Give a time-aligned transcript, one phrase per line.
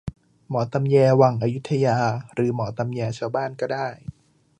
[0.49, 1.97] หมอตำแยวังอยุธยา
[2.33, 3.87] หรือหมอตำแยชาวบ้านก็ได้